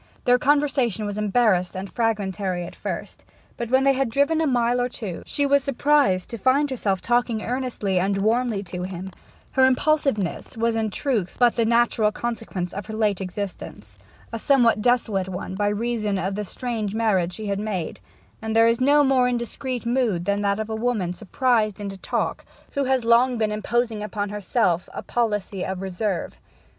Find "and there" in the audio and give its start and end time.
18.41-18.67